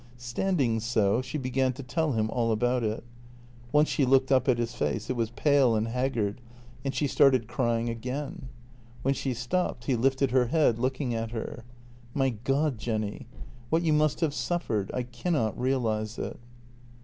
Standing 0.17 0.79
so, 0.79 1.21
she 1.21 1.37
began 1.37 1.73
to 1.73 1.83
tell 1.83 2.13
him 2.13 2.27
all 2.31 2.51
about 2.51 2.83
it. 2.83 3.03
Once 3.71 3.87
she 3.87 4.03
looked 4.03 4.31
up 4.31 4.47
at 4.49 4.57
his 4.57 4.73
face; 4.73 5.11
it 5.11 5.15
was 5.15 5.29
pale 5.29 5.75
and 5.75 5.89
haggard; 5.89 6.41
and 6.83 6.95
she 6.95 7.05
started 7.05 7.41
JENNY 7.43 7.47
245 7.55 7.75
crying 7.75 7.89
again. 7.89 8.49
When 9.03 9.13
she 9.13 9.35
stopped, 9.35 9.83
he 9.85 9.95
lifted 9.95 10.31
her 10.31 10.47
head, 10.47 10.79
looking 10.79 11.13
at 11.13 11.29
her: 11.29 11.65
"My 12.15 12.31
God, 12.31 12.79
Jenny— 12.79 13.27
what 13.69 13.83
you 13.83 13.93
must 13.93 14.21
have 14.21 14.33
suffered! 14.33 14.89
I 14.91 15.03
can 15.03 15.33
not 15.33 15.55
realize 15.55 16.17
it." 16.17 16.39